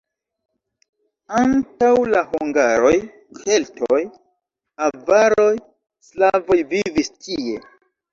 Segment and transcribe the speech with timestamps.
[1.39, 2.93] Antaŭ la hungaroj
[3.41, 3.99] keltoj,
[4.87, 5.51] avaroj,
[6.09, 7.61] slavoj vivis tie.